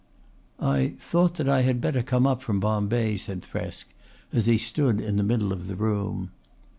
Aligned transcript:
"I 0.59 0.95
thought 0.97 1.35
that 1.35 1.47
I 1.47 1.61
had 1.61 1.79
better 1.79 2.01
come 2.01 2.25
up 2.25 2.41
from 2.41 2.59
Bombay," 2.59 3.17
said 3.17 3.43
Thresk, 3.43 3.85
as 4.33 4.47
he 4.47 4.57
stood 4.57 4.99
in 4.99 5.17
the 5.17 5.23
middle 5.23 5.53
of 5.53 5.67
the 5.67 5.75
room. 5.75 6.31